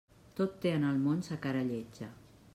[0.39, 2.11] Tot té en el món sa cara lletja.